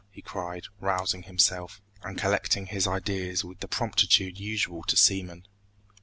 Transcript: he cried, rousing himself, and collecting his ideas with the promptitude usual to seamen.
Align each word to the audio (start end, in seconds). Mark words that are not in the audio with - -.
he 0.09 0.19
cried, 0.19 0.65
rousing 0.79 1.21
himself, 1.21 1.79
and 2.01 2.17
collecting 2.17 2.65
his 2.65 2.87
ideas 2.87 3.45
with 3.45 3.59
the 3.59 3.67
promptitude 3.67 4.39
usual 4.39 4.81
to 4.81 4.97
seamen. 4.97 5.45